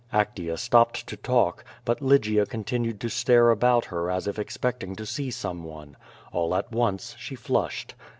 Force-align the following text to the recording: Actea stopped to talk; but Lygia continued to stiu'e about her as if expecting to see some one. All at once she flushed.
Actea 0.11 0.57
stopped 0.57 1.05
to 1.05 1.15
talk; 1.15 1.63
but 1.85 2.01
Lygia 2.01 2.47
continued 2.47 2.99
to 3.01 3.07
stiu'e 3.07 3.51
about 3.53 3.85
her 3.85 4.09
as 4.09 4.25
if 4.25 4.39
expecting 4.39 4.95
to 4.95 5.05
see 5.05 5.29
some 5.29 5.63
one. 5.63 5.95
All 6.31 6.55
at 6.55 6.71
once 6.71 7.15
she 7.19 7.35
flushed. 7.35 7.93